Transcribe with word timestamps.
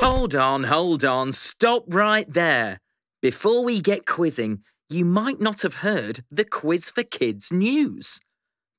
Hold 0.00 0.34
on, 0.34 0.64
hold 0.64 1.04
on, 1.04 1.30
stop 1.32 1.84
right 1.86 2.24
there. 2.26 2.78
Before 3.20 3.62
we 3.62 3.82
get 3.82 4.06
quizzing, 4.06 4.60
you 4.88 5.04
might 5.04 5.42
not 5.42 5.60
have 5.60 5.76
heard 5.76 6.24
the 6.30 6.46
Quiz 6.46 6.90
for 6.90 7.02
Kids 7.02 7.52
news. 7.52 8.18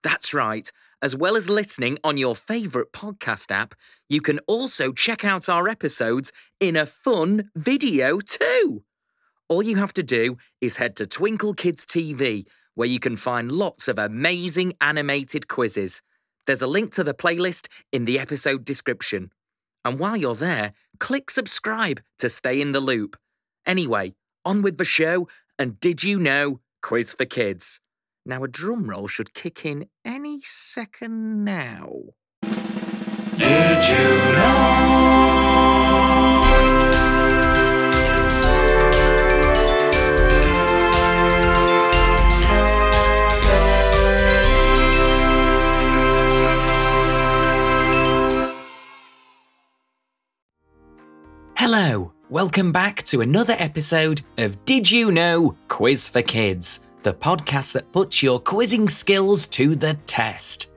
That's 0.02 0.34
right, 0.34 0.68
as 1.00 1.16
well 1.16 1.36
as 1.36 1.48
listening 1.48 2.00
on 2.04 2.18
your 2.18 2.36
favourite 2.36 2.92
podcast 2.92 3.52
app, 3.52 3.76
you 4.10 4.20
can 4.20 4.40
also 4.48 4.92
check 4.92 5.24
out 5.24 5.48
our 5.48 5.70
episodes 5.70 6.32
in 6.60 6.76
a 6.76 6.88
fun 6.88 7.52
video 7.56 8.20
too. 8.20 8.84
All 9.48 9.62
you 9.62 9.76
have 9.76 9.94
to 9.94 10.04
do 10.04 10.38
is 10.60 10.78
head 10.78 10.96
to 10.96 11.06
Twinkl 11.06 11.56
Kids 11.56 11.86
TV, 11.86 12.46
where 12.74 12.88
you 12.88 13.00
can 13.00 13.16
find 13.16 13.52
lots 13.52 13.88
of 13.88 14.00
amazing 14.00 14.74
animated 14.82 15.48
quizzes. 15.48 16.02
There's 16.48 16.64
a 16.64 16.68
link 16.68 16.96
to 16.96 17.04
the 17.04 17.14
playlist 17.14 17.68
in 17.92 18.06
the 18.06 18.18
episode 18.18 18.66
description. 18.66 19.30
And 19.84 19.98
while 19.98 20.16
you're 20.18 20.36
there, 20.36 20.74
click 21.02 21.32
subscribe 21.32 22.00
to 22.20 22.30
stay 22.30 22.62
in 22.62 22.72
the 22.72 22.80
loop. 22.80 23.18
Anyway, 23.66 24.14
on 24.46 24.62
with 24.62 24.78
the 24.78 24.86
show, 24.86 25.28
and 25.60 25.80
did 25.80 26.04
you 26.04 26.20
know 26.20 26.62
Quiz 26.82 27.14
for 27.14 27.26
Kids? 27.26 27.82
Now, 28.26 28.44
a 28.44 28.48
drum 28.48 28.88
roll 28.88 29.08
should 29.08 29.34
kick 29.34 29.66
in 29.66 29.88
any 30.06 30.40
second 30.44 31.44
now. 31.44 31.90
Did 33.38 33.84
you 33.90 34.36
know? 34.38 34.61
Hello, 51.64 52.12
welcome 52.32 52.72
back 52.72 53.04
to 53.04 53.22
another 53.22 53.56
episode 53.60 54.22
of 54.40 54.66
Did 54.66 54.90
You 54.90 55.12
Know 55.12 55.56
Quiz 55.68 56.10
for 56.10 56.24
Kids, 56.24 56.80
the 57.04 57.14
podcast 57.14 57.74
that 57.74 57.92
puts 57.92 58.24
your 58.24 58.40
quizzing 58.40 58.90
skills 58.90 59.46
to 59.50 59.76
the 59.76 59.94
test. 60.08 60.72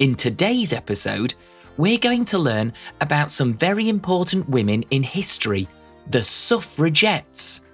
In 0.00 0.16
today's 0.16 0.72
episode, 0.72 1.34
we're 1.76 1.96
going 1.96 2.24
to 2.24 2.38
learn 2.38 2.72
about 3.00 3.30
some 3.30 3.54
very 3.54 3.88
important 3.88 4.48
women 4.48 4.82
in 4.90 5.04
history, 5.04 5.68
the 6.10 6.24
suffragettes. 6.24 7.64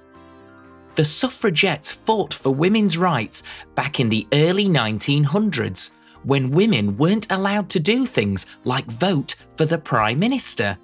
The 0.96 1.06
suffragettes 1.06 1.90
fought 1.90 2.34
for 2.34 2.50
women's 2.50 2.98
rights 2.98 3.44
back 3.74 3.98
in 3.98 4.10
the 4.10 4.28
early 4.30 4.66
1900s 4.66 5.92
when 6.24 6.50
women 6.50 6.98
weren't 6.98 7.32
allowed 7.32 7.70
to 7.70 7.80
do 7.80 8.04
things 8.04 8.44
like 8.64 8.84
vote 8.84 9.36
for 9.56 9.64
the 9.64 9.78
Prime 9.78 10.18
Minister. 10.18 10.76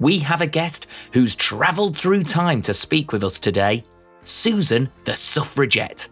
We 0.00 0.18
have 0.20 0.40
a 0.40 0.46
guest 0.46 0.86
who's 1.12 1.34
travelled 1.34 1.96
through 1.96 2.24
time 2.24 2.62
to 2.62 2.74
speak 2.74 3.12
with 3.12 3.24
us 3.24 3.38
today 3.38 3.84
Susan 4.22 4.90
the 5.04 5.14
Suffragette. 5.14 6.08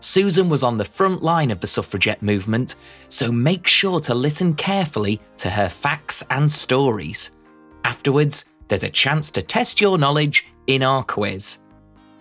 Susan 0.00 0.48
was 0.48 0.62
on 0.62 0.78
the 0.78 0.84
front 0.84 1.22
line 1.22 1.50
of 1.50 1.60
the 1.60 1.66
suffragette 1.66 2.22
movement, 2.22 2.76
so 3.08 3.32
make 3.32 3.66
sure 3.66 4.00
to 4.00 4.14
listen 4.14 4.54
carefully 4.54 5.20
to 5.38 5.50
her 5.50 5.68
facts 5.68 6.22
and 6.30 6.50
stories. 6.50 7.36
Afterwards, 7.84 8.44
there's 8.68 8.84
a 8.84 8.90
chance 8.90 9.30
to 9.32 9.42
test 9.42 9.80
your 9.80 9.98
knowledge 9.98 10.46
in 10.66 10.82
our 10.82 11.02
quiz. 11.02 11.62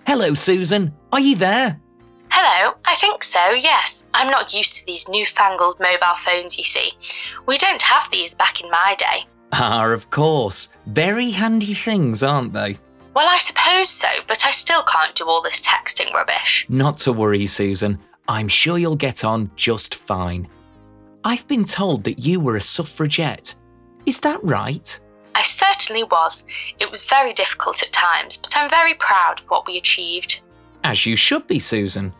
Hello, 0.07 0.33
Susan. 0.33 0.93
Are 1.11 1.19
you 1.19 1.35
there? 1.35 1.79
Hello, 2.31 2.75
I 2.85 2.95
think 2.95 3.23
so, 3.23 3.51
yes. 3.51 4.05
I'm 4.13 4.31
not 4.31 4.53
used 4.53 4.75
to 4.75 4.85
these 4.85 5.07
newfangled 5.07 5.79
mobile 5.79 6.15
phones, 6.17 6.57
you 6.57 6.63
see. 6.63 6.91
We 7.45 7.57
don't 7.57 7.81
have 7.81 8.09
these 8.11 8.33
back 8.33 8.61
in 8.61 8.71
my 8.71 8.95
day. 8.97 9.27
Ah, 9.53 9.87
of 9.87 10.09
course. 10.09 10.69
Very 10.87 11.31
handy 11.31 11.73
things, 11.73 12.23
aren't 12.23 12.53
they? 12.53 12.77
Well, 13.13 13.27
I 13.27 13.39
suppose 13.39 13.89
so, 13.89 14.07
but 14.27 14.45
I 14.45 14.51
still 14.51 14.83
can't 14.83 15.15
do 15.15 15.25
all 15.25 15.41
this 15.41 15.61
texting 15.61 16.13
rubbish. 16.13 16.65
Not 16.69 16.97
to 16.99 17.13
worry, 17.13 17.45
Susan. 17.45 17.97
I'm 18.27 18.47
sure 18.47 18.77
you'll 18.77 18.95
get 18.95 19.23
on 19.23 19.49
just 19.55 19.95
fine. 19.95 20.47
I've 21.23 21.47
been 21.47 21.65
told 21.65 22.03
that 22.03 22.19
you 22.19 22.39
were 22.39 22.57
a 22.57 22.61
suffragette. 22.61 23.55
Is 24.05 24.19
that 24.19 24.39
right? 24.43 24.99
I 25.33 25.41
certainly 25.41 26.03
was. 26.03 26.43
It 26.79 26.89
was 26.91 27.03
very 27.05 27.33
difficult 27.33 27.81
at 27.83 27.91
times, 27.91 28.37
but 28.37 28.55
I'm 28.55 28.69
very 28.69 28.93
proud 28.95 29.39
of 29.39 29.45
what 29.47 29.65
we 29.65 29.77
achieved. 29.77 30.41
As 30.83 31.05
you 31.05 31.15
should 31.15 31.47
be, 31.47 31.59
Susan. 31.59 32.13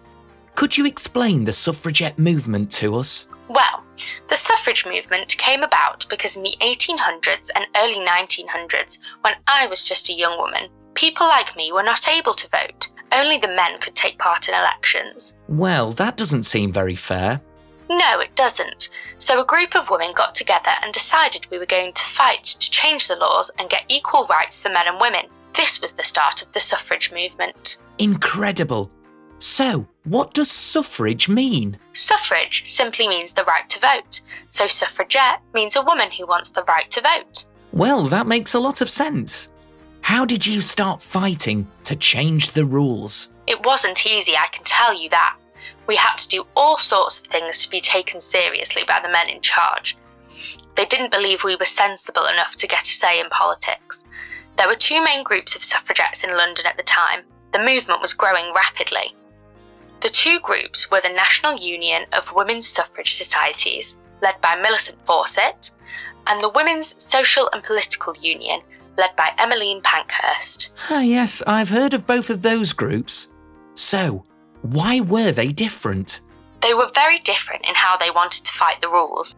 Could 0.55 0.77
you 0.77 0.85
explain 0.85 1.45
the 1.45 1.53
suffragette 1.53 2.17
movement 2.17 2.71
to 2.73 2.95
us? 2.95 3.27
Well, 3.47 3.83
the 4.29 4.35
suffrage 4.35 4.85
movement 4.85 5.37
came 5.37 5.63
about 5.63 6.05
because 6.09 6.35
in 6.35 6.43
the 6.43 6.55
1800s 6.61 7.49
and 7.55 7.65
early 7.75 8.05
1900s, 8.05 8.99
when 9.21 9.33
I 9.47 9.67
was 9.67 9.83
just 9.83 10.09
a 10.09 10.13
young 10.13 10.37
woman, 10.37 10.69
people 10.93 11.27
like 11.27 11.55
me 11.55 11.71
were 11.71 11.83
not 11.83 12.07
able 12.07 12.33
to 12.33 12.49
vote. 12.49 12.89
Only 13.11 13.37
the 13.37 13.47
men 13.47 13.79
could 13.79 13.95
take 13.95 14.19
part 14.19 14.47
in 14.47 14.53
elections. 14.53 15.35
Well, 15.47 15.91
that 15.93 16.17
doesn't 16.17 16.43
seem 16.43 16.73
very 16.73 16.95
fair. 16.95 17.41
No, 17.89 18.19
it 18.19 18.35
doesn't. 18.35 18.89
So 19.17 19.41
a 19.41 19.45
group 19.45 19.75
of 19.75 19.89
women 19.89 20.11
got 20.13 20.35
together 20.35 20.71
and 20.83 20.93
decided 20.93 21.47
we 21.49 21.57
were 21.57 21.65
going 21.65 21.93
to 21.93 22.03
fight 22.03 22.43
to 22.43 22.71
change 22.71 23.07
the 23.07 23.15
laws 23.15 23.49
and 23.57 23.69
get 23.69 23.85
equal 23.87 24.25
rights 24.25 24.61
for 24.61 24.69
men 24.69 24.87
and 24.87 24.99
women. 24.99 25.25
This 25.55 25.81
was 25.81 25.93
the 25.93 26.03
start 26.03 26.41
of 26.41 26.51
the 26.51 26.59
suffrage 26.59 27.11
movement. 27.11 27.77
Incredible. 27.97 28.91
So, 29.39 29.87
what 30.03 30.33
does 30.33 30.49
suffrage 30.49 31.29
mean? 31.29 31.77
Suffrage 31.93 32.71
simply 32.71 33.07
means 33.07 33.33
the 33.33 33.43
right 33.43 33.69
to 33.69 33.79
vote. 33.79 34.21
So 34.47 34.67
suffragette 34.67 35.41
means 35.53 35.75
a 35.75 35.81
woman 35.81 36.11
who 36.11 36.25
wants 36.25 36.49
the 36.49 36.63
right 36.67 36.89
to 36.91 37.01
vote. 37.01 37.45
Well, 37.71 38.03
that 38.05 38.27
makes 38.27 38.53
a 38.53 38.59
lot 38.59 38.81
of 38.81 38.89
sense. 38.89 39.49
How 40.01 40.25
did 40.25 40.47
you 40.47 40.61
start 40.61 41.01
fighting 41.01 41.67
to 41.83 41.95
change 41.95 42.51
the 42.51 42.65
rules? 42.65 43.33
It 43.45 43.65
wasn't 43.65 44.07
easy, 44.07 44.35
I 44.35 44.47
can 44.47 44.63
tell 44.63 44.99
you 44.99 45.09
that. 45.09 45.37
We 45.85 45.95
had 45.95 46.15
to 46.15 46.27
do 46.27 46.47
all 46.55 46.77
sorts 46.77 47.19
of 47.19 47.27
things 47.27 47.59
to 47.59 47.69
be 47.69 47.79
taken 47.79 48.19
seriously 48.19 48.83
by 48.87 48.99
the 49.01 49.09
men 49.09 49.29
in 49.29 49.41
charge. 49.41 49.97
They 50.75 50.85
didn't 50.85 51.11
believe 51.11 51.43
we 51.43 51.55
were 51.55 51.65
sensible 51.65 52.25
enough 52.25 52.55
to 52.55 52.67
get 52.67 52.83
a 52.83 52.85
say 52.85 53.19
in 53.19 53.29
politics. 53.29 54.05
There 54.57 54.67
were 54.67 54.75
two 54.75 55.03
main 55.03 55.23
groups 55.23 55.55
of 55.55 55.63
suffragettes 55.63 56.23
in 56.23 56.37
London 56.37 56.65
at 56.65 56.77
the 56.77 56.83
time. 56.83 57.21
The 57.53 57.59
movement 57.59 58.01
was 58.01 58.13
growing 58.13 58.53
rapidly. 58.53 59.15
The 60.01 60.09
two 60.09 60.39
groups 60.41 60.91
were 60.91 61.01
the 61.01 61.09
National 61.09 61.55
Union 61.57 62.05
of 62.13 62.33
Women's 62.33 62.67
Suffrage 62.67 63.15
Societies, 63.15 63.97
led 64.21 64.39
by 64.41 64.55
Millicent 64.55 65.03
Fawcett, 65.05 65.71
and 66.27 66.43
the 66.43 66.49
Women's 66.49 67.01
Social 67.03 67.49
and 67.51 67.63
Political 67.63 68.15
Union, 68.17 68.61
led 68.97 69.15
by 69.15 69.31
Emmeline 69.39 69.81
Pankhurst. 69.81 70.69
Ah, 70.89 71.01
yes, 71.01 71.41
I've 71.47 71.69
heard 71.69 71.95
of 71.95 72.05
both 72.05 72.29
of 72.29 72.43
those 72.43 72.73
groups. 72.73 73.33
So, 73.73 74.23
why 74.61 74.99
were 74.99 75.31
they 75.31 75.51
different? 75.51 76.21
They 76.61 76.75
were 76.75 76.91
very 76.93 77.17
different 77.19 77.67
in 77.67 77.73
how 77.75 77.97
they 77.97 78.11
wanted 78.11 78.45
to 78.45 78.53
fight 78.53 78.81
the 78.81 78.89
rules. 78.89 79.35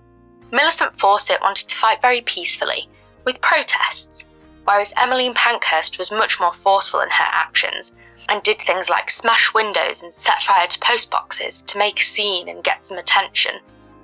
Millicent 0.52 1.00
Fawcett 1.00 1.42
wanted 1.42 1.70
to 1.70 1.76
fight 1.76 2.02
very 2.02 2.22
peacefully, 2.22 2.90
with 3.24 3.40
protests, 3.40 4.26
whereas 4.66 4.94
Emmeline 4.98 5.34
Pankhurst 5.34 5.98
was 5.98 6.12
much 6.12 6.40
more 6.40 6.54
forceful 6.54 7.00
in 7.00 7.10
her 7.10 7.28
actions 7.32 7.94
and 8.30 8.44
did 8.44 8.60
things 8.60 8.90
like 8.90 9.10
smash 9.10 9.54
windows 9.54 10.04
and 10.04 10.14
set 10.14 10.42
fire 10.42 10.68
to 10.68 10.80
postboxes 10.80 11.66
to 11.66 11.78
make 11.78 12.00
a 12.00 12.04
scene 12.04 12.48
and 12.48 12.64
get 12.64 12.86
some 12.86 12.98
attention. 12.98 13.56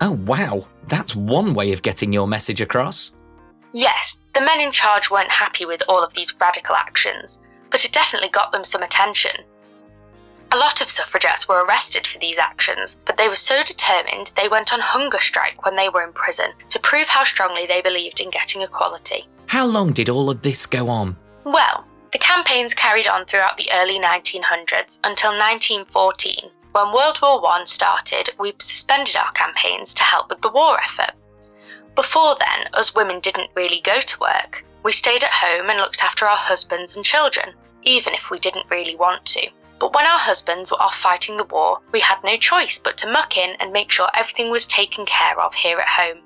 Oh, 0.01 0.11
wow, 0.11 0.67
that's 0.87 1.15
one 1.15 1.53
way 1.53 1.71
of 1.71 1.81
getting 1.81 2.11
your 2.11 2.27
message 2.27 2.61
across. 2.61 3.13
Yes, 3.71 4.17
the 4.33 4.41
men 4.41 4.61
in 4.61 4.71
charge 4.71 5.09
weren't 5.09 5.31
happy 5.31 5.65
with 5.65 5.81
all 5.87 6.03
of 6.03 6.13
these 6.13 6.33
radical 6.39 6.75
actions, 6.75 7.39
but 7.69 7.83
it 7.83 7.91
definitely 7.91 8.29
got 8.29 8.51
them 8.51 8.63
some 8.63 8.83
attention. 8.83 9.31
A 10.51 10.57
lot 10.57 10.79
of 10.79 10.89
suffragettes 10.89 11.47
were 11.47 11.65
arrested 11.65 12.05
for 12.07 12.19
these 12.19 12.37
actions, 12.37 12.97
but 13.05 13.17
they 13.17 13.27
were 13.27 13.35
so 13.35 13.61
determined 13.63 14.31
they 14.35 14.47
went 14.47 14.71
on 14.71 14.79
hunger 14.79 15.19
strike 15.19 15.65
when 15.65 15.75
they 15.75 15.89
were 15.89 16.03
in 16.03 16.13
prison 16.13 16.51
to 16.69 16.79
prove 16.79 17.07
how 17.07 17.23
strongly 17.23 17.65
they 17.65 17.81
believed 17.81 18.19
in 18.19 18.29
getting 18.29 18.61
equality. 18.61 19.27
How 19.47 19.65
long 19.65 19.91
did 19.91 20.09
all 20.09 20.29
of 20.29 20.41
this 20.41 20.65
go 20.65 20.87
on? 20.87 21.17
Well, 21.43 21.84
the 22.15 22.19
campaigns 22.19 22.73
carried 22.73 23.09
on 23.09 23.25
throughout 23.25 23.57
the 23.57 23.69
early 23.73 23.99
1900s 23.99 24.99
until 25.03 25.31
1914. 25.31 26.49
When 26.71 26.93
World 26.93 27.19
War 27.21 27.45
I 27.45 27.65
started, 27.65 28.29
we 28.39 28.53
suspended 28.57 29.17
our 29.17 29.33
campaigns 29.33 29.93
to 29.95 30.03
help 30.03 30.29
with 30.29 30.41
the 30.41 30.49
war 30.49 30.79
effort. 30.79 31.11
Before 31.93 32.37
then, 32.39 32.69
us 32.73 32.95
women 32.95 33.19
didn't 33.19 33.49
really 33.53 33.81
go 33.81 33.99
to 33.99 34.19
work. 34.21 34.63
We 34.83 34.93
stayed 34.93 35.25
at 35.25 35.33
home 35.33 35.69
and 35.69 35.77
looked 35.77 36.05
after 36.05 36.25
our 36.25 36.37
husbands 36.37 36.95
and 36.95 37.03
children, 37.03 37.53
even 37.83 38.13
if 38.13 38.29
we 38.31 38.39
didn't 38.39 38.71
really 38.71 38.95
want 38.95 39.25
to. 39.25 39.49
But 39.77 39.93
when 39.93 40.05
our 40.05 40.19
husbands 40.19 40.71
were 40.71 40.81
off 40.81 40.95
fighting 40.95 41.35
the 41.35 41.43
war, 41.43 41.79
we 41.91 41.99
had 41.99 42.23
no 42.23 42.37
choice 42.37 42.79
but 42.79 42.97
to 42.99 43.11
muck 43.11 43.35
in 43.35 43.57
and 43.59 43.73
make 43.73 43.91
sure 43.91 44.07
everything 44.13 44.51
was 44.51 44.65
taken 44.67 45.05
care 45.05 45.37
of 45.41 45.53
here 45.53 45.79
at 45.79 45.89
home. 45.89 46.19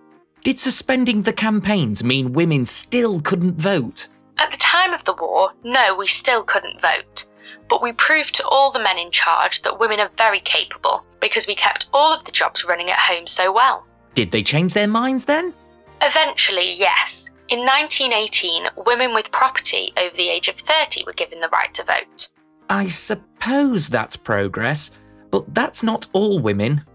Did 0.43 0.59
suspending 0.59 1.23
the 1.23 1.33
campaigns 1.33 2.03
mean 2.03 2.33
women 2.33 2.65
still 2.65 3.21
couldn't 3.21 3.55
vote? 3.55 4.07
At 4.39 4.51
the 4.51 4.57
time 4.57 4.93
of 4.93 5.03
the 5.03 5.13
war, 5.13 5.51
no, 5.63 5.93
we 5.95 6.07
still 6.07 6.43
couldn't 6.43 6.81
vote. 6.81 7.25
But 7.67 7.83
we 7.83 7.91
proved 7.91 8.33
to 8.35 8.47
all 8.47 8.71
the 8.71 8.79
men 8.79 8.97
in 8.97 9.11
charge 9.11 9.61
that 9.61 9.79
women 9.79 9.99
are 9.99 10.09
very 10.17 10.39
capable 10.39 11.03
because 11.19 11.45
we 11.45 11.55
kept 11.55 11.87
all 11.93 12.13
of 12.13 12.23
the 12.23 12.31
jobs 12.31 12.63
running 12.63 12.89
at 12.89 12.97
home 12.97 13.27
so 13.27 13.51
well. 13.51 13.85
Did 14.15 14.31
they 14.31 14.41
change 14.41 14.73
their 14.73 14.87
minds 14.87 15.25
then? 15.25 15.53
Eventually, 16.01 16.71
yes. 16.71 17.29
In 17.49 17.59
1918, 17.59 18.69
women 18.85 19.13
with 19.13 19.31
property 19.31 19.91
over 19.97 20.15
the 20.15 20.29
age 20.29 20.47
of 20.47 20.55
30 20.55 21.03
were 21.05 21.13
given 21.13 21.41
the 21.41 21.49
right 21.49 21.73
to 21.73 21.83
vote. 21.83 22.29
I 22.69 22.87
suppose 22.87 23.89
that's 23.89 24.15
progress, 24.15 24.91
but 25.31 25.53
that's 25.53 25.83
not 25.83 26.07
all 26.13 26.39
women. 26.39 26.85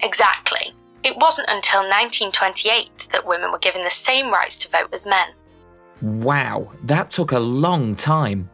Exactly. 0.00 0.74
It 1.04 1.16
wasn't 1.18 1.48
until 1.48 1.80
1928 1.80 3.08
that 3.12 3.26
women 3.26 3.52
were 3.52 3.58
given 3.58 3.84
the 3.84 3.90
same 3.90 4.30
rights 4.30 4.58
to 4.58 4.70
vote 4.70 4.88
as 4.92 5.06
men. 5.06 5.28
Wow, 6.02 6.72
that 6.84 7.10
took 7.10 7.32
a 7.32 7.38
long 7.38 7.94
time. 7.94 8.48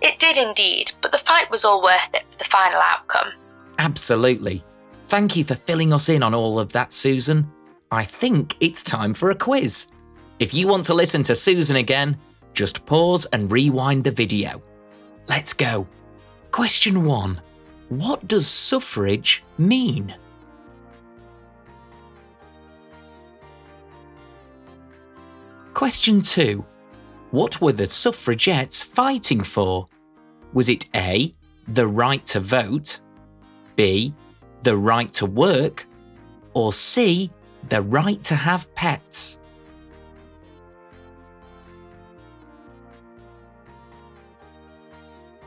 It 0.00 0.18
did 0.18 0.38
indeed, 0.38 0.92
but 1.00 1.12
the 1.12 1.18
fight 1.18 1.50
was 1.50 1.64
all 1.64 1.82
worth 1.82 2.14
it 2.14 2.24
for 2.30 2.38
the 2.38 2.44
final 2.44 2.80
outcome. 2.80 3.32
Absolutely. 3.78 4.62
Thank 5.04 5.36
you 5.36 5.44
for 5.44 5.54
filling 5.54 5.92
us 5.92 6.08
in 6.08 6.22
on 6.22 6.34
all 6.34 6.58
of 6.58 6.72
that, 6.72 6.92
Susan. 6.92 7.50
I 7.90 8.04
think 8.04 8.56
it's 8.60 8.82
time 8.82 9.14
for 9.14 9.30
a 9.30 9.34
quiz. 9.34 9.88
If 10.38 10.52
you 10.52 10.66
want 10.68 10.84
to 10.86 10.94
listen 10.94 11.22
to 11.24 11.34
Susan 11.34 11.76
again, 11.76 12.16
just 12.52 12.84
pause 12.86 13.24
and 13.26 13.50
rewind 13.50 14.04
the 14.04 14.10
video. 14.10 14.62
Let's 15.28 15.52
go. 15.52 15.86
Question 16.50 17.04
1. 17.04 17.40
What 17.88 18.26
does 18.28 18.46
suffrage 18.46 19.42
mean? 19.58 20.14
Question 25.72 26.22
2. 26.22 26.64
What 27.34 27.60
were 27.60 27.72
the 27.72 27.88
suffragettes 27.88 28.80
fighting 28.80 29.42
for? 29.42 29.88
Was 30.52 30.68
it 30.68 30.88
A. 30.94 31.34
The 31.66 31.88
right 31.88 32.24
to 32.26 32.38
vote, 32.38 33.00
B. 33.74 34.14
The 34.62 34.76
right 34.76 35.12
to 35.14 35.26
work, 35.26 35.84
or 36.52 36.72
C. 36.72 37.32
The 37.70 37.82
right 37.82 38.22
to 38.22 38.36
have 38.36 38.72
pets? 38.76 39.40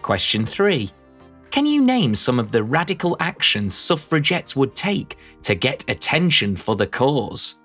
Question 0.01 0.45
3. 0.45 0.91
Can 1.51 1.65
you 1.65 1.81
name 1.81 2.15
some 2.15 2.37
of 2.37 2.51
the 2.51 2.65
radical 2.65 3.15
actions 3.21 3.73
suffragettes 3.73 4.57
would 4.57 4.75
take 4.75 5.17
to 5.43 5.55
get 5.55 5.89
attention 5.89 6.57
for 6.57 6.75
the 6.75 6.87
cause? 6.87 7.61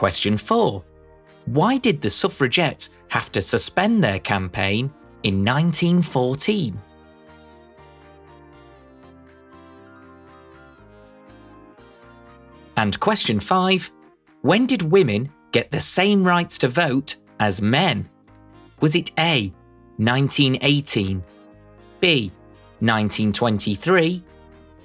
Question 0.00 0.38
4. 0.38 0.82
Why 1.44 1.76
did 1.76 2.00
the 2.00 2.08
suffragettes 2.08 2.88
have 3.08 3.30
to 3.32 3.42
suspend 3.42 4.02
their 4.02 4.18
campaign 4.18 4.90
in 5.24 5.44
1914? 5.44 6.80
And 12.78 12.98
question 12.98 13.40
5. 13.40 13.92
When 14.40 14.64
did 14.64 14.80
women 14.90 15.30
get 15.52 15.70
the 15.70 15.80
same 15.82 16.24
rights 16.24 16.56
to 16.60 16.68
vote 16.68 17.16
as 17.38 17.60
men? 17.60 18.08
Was 18.80 18.94
it 18.94 19.10
A. 19.18 19.52
1918, 19.98 21.22
B. 22.00 22.32
1923, 22.80 24.24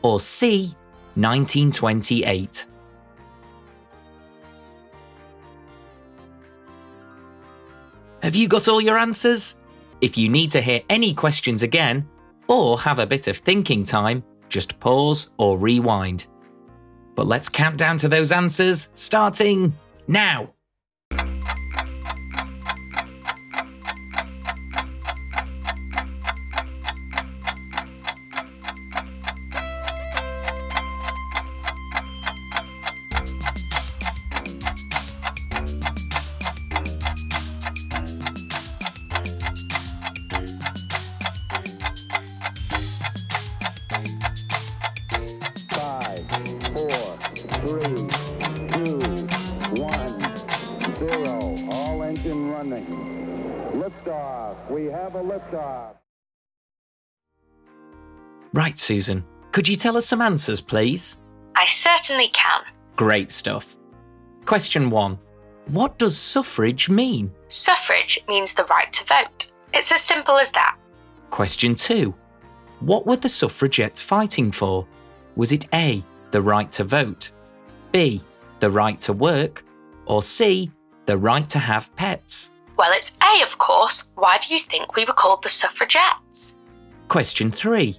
or 0.01 0.19
C. 0.19 0.75
1928? 1.15 2.65
Have 8.25 8.35
you 8.35 8.47
got 8.47 8.67
all 8.67 8.81
your 8.81 8.97
answers? 8.97 9.61
If 10.01 10.17
you 10.17 10.29
need 10.29 10.49
to 10.49 10.59
hear 10.59 10.81
any 10.89 11.13
questions 11.13 11.61
again, 11.61 12.09
or 12.47 12.79
have 12.79 12.97
a 12.97 13.05
bit 13.05 13.27
of 13.27 13.37
thinking 13.37 13.83
time, 13.83 14.23
just 14.49 14.79
pause 14.79 15.29
or 15.37 15.59
rewind. 15.59 16.25
But 17.13 17.27
let's 17.27 17.49
count 17.49 17.77
down 17.77 17.99
to 17.99 18.09
those 18.09 18.31
answers, 18.31 18.89
starting 18.95 19.75
now. 20.07 20.54
Zero. 51.07 51.57
All 51.69 52.03
engine 52.03 52.51
running. 52.51 52.85
Liftoff. 53.73 54.69
We 54.69 54.85
have 54.85 55.15
a 55.15 55.23
liftoff. 55.23 55.95
Right, 58.53 58.77
Susan, 58.79 59.25
could 59.51 59.67
you 59.67 59.75
tell 59.75 59.97
us 59.97 60.05
some 60.05 60.21
answers, 60.21 60.61
please? 60.61 61.19
I 61.55 61.65
certainly 61.65 62.29
can. 62.29 62.61
Great 62.95 63.31
stuff. 63.31 63.75
Question 64.45 64.89
1. 64.89 65.19
What 65.67 65.97
does 65.97 66.17
suffrage 66.17 66.89
mean? 66.89 67.31
Suffrage 67.47 68.19
means 68.27 68.53
the 68.53 68.65
right 68.69 68.91
to 68.93 69.05
vote. 69.05 69.51
It's 69.73 69.91
as 69.91 70.01
simple 70.01 70.37
as 70.37 70.51
that. 70.51 70.77
Question 71.31 71.75
2. 71.75 72.13
What 72.81 73.05
were 73.05 73.15
the 73.15 73.29
suffragettes 73.29 74.01
fighting 74.01 74.51
for? 74.51 74.87
Was 75.35 75.51
it 75.51 75.67
A. 75.73 76.03
The 76.31 76.41
right 76.41 76.71
to 76.73 76.83
vote, 76.83 77.31
B. 77.91 78.21
The 78.59 78.69
right 78.69 78.99
to 79.01 79.13
work, 79.13 79.63
or 80.05 80.21
C. 80.21 80.71
The 81.05 81.17
right 81.17 81.47
to 81.49 81.59
have 81.59 81.95
pets? 81.95 82.51
Well, 82.77 82.91
it's 82.93 83.13
A, 83.21 83.43
of 83.43 83.57
course. 83.57 84.03
Why 84.15 84.37
do 84.39 84.53
you 84.53 84.59
think 84.59 84.95
we 84.95 85.05
were 85.05 85.13
called 85.13 85.43
the 85.43 85.49
suffragettes? 85.49 86.55
Question 87.07 87.51
3. 87.51 87.95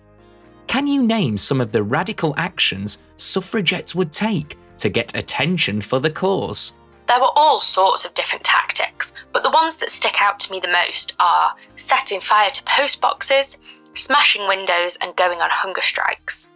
Can 0.66 0.86
you 0.86 1.02
name 1.02 1.38
some 1.38 1.60
of 1.60 1.72
the 1.72 1.82
radical 1.82 2.34
actions 2.36 2.98
suffragettes 3.16 3.94
would 3.94 4.12
take 4.12 4.58
to 4.78 4.88
get 4.88 5.16
attention 5.16 5.80
for 5.80 6.00
the 6.00 6.10
cause? 6.10 6.72
There 7.06 7.20
were 7.20 7.30
all 7.36 7.60
sorts 7.60 8.04
of 8.04 8.14
different 8.14 8.44
tactics, 8.44 9.12
but 9.32 9.44
the 9.44 9.50
ones 9.50 9.76
that 9.76 9.90
stick 9.90 10.20
out 10.20 10.40
to 10.40 10.50
me 10.50 10.58
the 10.58 10.68
most 10.68 11.14
are 11.20 11.54
setting 11.76 12.20
fire 12.20 12.50
to 12.50 12.64
post 12.64 13.00
boxes, 13.00 13.58
smashing 13.94 14.48
windows, 14.48 14.98
and 15.00 15.14
going 15.14 15.40
on 15.40 15.48
hunger 15.50 15.82
strikes. 15.82 16.48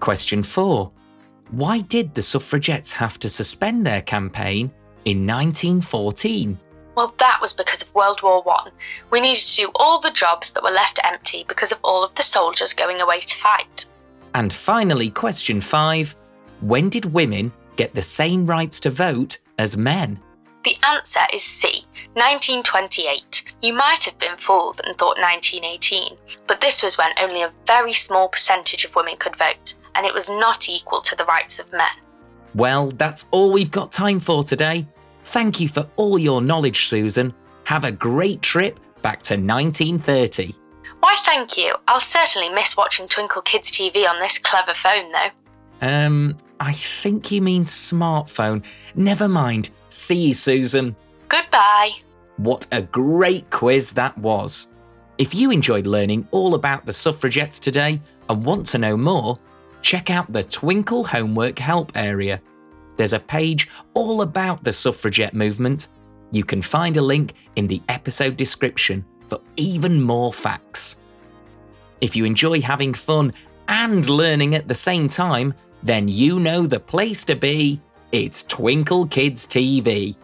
Question 0.00 0.42
4. 0.42 0.90
Why 1.50 1.80
did 1.80 2.14
the 2.14 2.22
suffragettes 2.22 2.92
have 2.92 3.18
to 3.18 3.28
suspend 3.28 3.86
their 3.86 4.00
campaign 4.00 4.72
in 5.04 5.26
1914? 5.26 6.58
Well, 6.94 7.14
that 7.18 7.38
was 7.40 7.52
because 7.52 7.82
of 7.82 7.94
World 7.94 8.22
War 8.22 8.42
One. 8.42 8.70
We 9.10 9.20
needed 9.20 9.42
to 9.42 9.56
do 9.62 9.70
all 9.74 10.00
the 10.00 10.10
jobs 10.10 10.52
that 10.52 10.62
were 10.62 10.70
left 10.70 11.00
empty 11.02 11.44
because 11.48 11.72
of 11.72 11.78
all 11.82 12.04
of 12.04 12.14
the 12.14 12.22
soldiers 12.22 12.72
going 12.72 13.00
away 13.00 13.20
to 13.20 13.36
fight. 13.36 13.86
And 14.34 14.52
finally, 14.52 15.10
question 15.10 15.60
5. 15.60 16.14
When 16.60 16.88
did 16.88 17.12
women 17.12 17.52
get 17.76 17.94
the 17.94 18.02
same 18.02 18.46
rights 18.46 18.80
to 18.80 18.90
vote 18.90 19.38
as 19.58 19.76
men? 19.76 20.20
The 20.64 20.76
answer 20.86 21.20
is 21.32 21.42
C, 21.42 21.84
1928. 22.14 23.52
You 23.60 23.74
might 23.74 24.04
have 24.04 24.18
been 24.18 24.38
fooled 24.38 24.80
and 24.84 24.96
thought 24.96 25.18
1918, 25.18 26.16
but 26.46 26.60
this 26.62 26.82
was 26.82 26.96
when 26.96 27.10
only 27.20 27.42
a 27.42 27.52
very 27.66 27.92
small 27.92 28.28
percentage 28.28 28.84
of 28.84 28.94
women 28.94 29.16
could 29.18 29.36
vote, 29.36 29.74
and 29.94 30.06
it 30.06 30.14
was 30.14 30.30
not 30.30 30.68
equal 30.68 31.02
to 31.02 31.14
the 31.16 31.26
rights 31.26 31.58
of 31.58 31.70
men. 31.70 31.90
Well, 32.54 32.88
that's 32.92 33.28
all 33.30 33.52
we've 33.52 33.70
got 33.70 33.90
time 33.90 34.20
for 34.20 34.44
today. 34.44 34.86
Thank 35.24 35.60
you 35.60 35.68
for 35.68 35.88
all 35.96 36.18
your 36.18 36.40
knowledge, 36.40 36.88
Susan. 36.88 37.34
Have 37.64 37.84
a 37.84 37.92
great 37.92 38.42
trip 38.42 38.78
back 39.02 39.22
to 39.24 39.34
1930. 39.34 40.54
Why, 41.00 41.16
thank 41.24 41.58
you. 41.58 41.74
I'll 41.88 42.00
certainly 42.00 42.48
miss 42.48 42.76
watching 42.76 43.08
Twinkl 43.08 43.44
Kids 43.44 43.70
TV 43.70 44.08
on 44.08 44.18
this 44.20 44.38
clever 44.38 44.72
phone, 44.72 45.12
though. 45.12 45.86
Um, 45.86 46.36
I 46.60 46.72
think 46.72 47.30
you 47.30 47.42
mean 47.42 47.64
smartphone. 47.64 48.62
Never 48.94 49.28
mind. 49.28 49.70
See 49.88 50.28
you, 50.28 50.34
Susan. 50.34 50.96
Goodbye. 51.28 51.90
What 52.36 52.66
a 52.72 52.82
great 52.82 53.50
quiz 53.50 53.92
that 53.92 54.16
was. 54.18 54.68
If 55.18 55.34
you 55.34 55.50
enjoyed 55.50 55.86
learning 55.86 56.26
all 56.30 56.54
about 56.54 56.86
the 56.86 56.92
suffragettes 56.92 57.58
today 57.58 58.00
and 58.28 58.44
want 58.44 58.66
to 58.66 58.78
know 58.78 58.96
more, 58.96 59.38
check 59.84 60.08
out 60.08 60.32
the 60.32 60.42
Twinkl 60.42 61.06
Homework 61.06 61.58
Help 61.58 61.92
area. 61.94 62.40
There's 62.96 63.12
a 63.12 63.20
page 63.20 63.68
all 63.92 64.22
about 64.22 64.64
the 64.64 64.72
suffragette 64.72 65.34
movement. 65.34 65.88
You 66.32 66.42
can 66.42 66.62
find 66.62 66.96
a 66.96 67.02
link 67.02 67.34
in 67.56 67.68
the 67.68 67.82
episode 67.90 68.38
description 68.38 69.04
for 69.28 69.40
even 69.56 70.00
more 70.00 70.32
facts. 70.32 71.00
If 72.00 72.16
you 72.16 72.24
enjoy 72.24 72.62
having 72.62 72.94
fun 72.94 73.34
and 73.68 74.08
learning 74.08 74.54
at 74.54 74.68
the 74.68 74.74
same 74.74 75.06
time, 75.06 75.52
then 75.82 76.08
you 76.08 76.40
know 76.40 76.66
the 76.66 76.80
place 76.80 77.22
to 77.26 77.36
be. 77.36 77.78
It's 78.10 78.42
Twinkl 78.44 79.10
Kids 79.10 79.46
TV. 79.46 80.16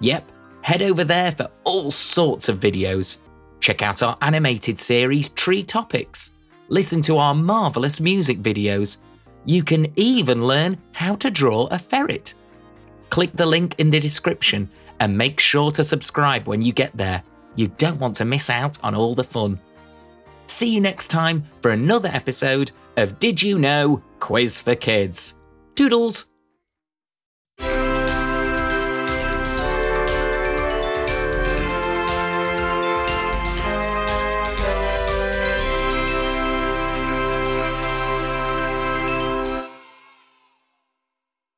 Yep, 0.00 0.28
head 0.62 0.82
over 0.82 1.04
there 1.04 1.30
for 1.30 1.48
all 1.62 1.92
sorts 1.92 2.48
of 2.48 2.58
videos. 2.58 3.18
Check 3.60 3.80
out 3.80 4.02
our 4.02 4.18
animated 4.22 4.80
series 4.80 5.28
Tree 5.28 5.62
Topics. 5.62 6.32
Listen 6.68 7.02
to 7.02 7.18
our 7.18 7.34
marvellous 7.34 8.00
music 8.00 8.38
videos. 8.40 8.98
You 9.44 9.62
can 9.62 9.92
even 9.96 10.46
learn 10.46 10.78
how 10.92 11.14
to 11.16 11.30
draw 11.30 11.66
a 11.66 11.78
ferret. 11.78 12.34
Click 13.10 13.32
the 13.34 13.46
link 13.46 13.74
in 13.78 13.90
the 13.90 14.00
description 14.00 14.68
and 15.00 15.16
make 15.16 15.40
sure 15.40 15.70
to 15.72 15.84
subscribe 15.84 16.46
when 16.46 16.62
you 16.62 16.72
get 16.72 16.96
there. 16.96 17.22
You 17.56 17.68
don't 17.68 18.00
want 18.00 18.16
to 18.16 18.24
miss 18.24 18.50
out 18.50 18.78
on 18.82 18.94
all 18.94 19.14
the 19.14 19.24
fun. 19.24 19.60
See 20.46 20.74
you 20.74 20.80
next 20.80 21.08
time 21.08 21.44
for 21.60 21.70
another 21.70 22.10
episode 22.12 22.72
of 22.96 23.18
Did 23.18 23.42
You 23.42 23.58
Know 23.58 24.02
Quiz 24.20 24.60
for 24.60 24.74
Kids. 24.74 25.38
Toodles! 25.74 26.33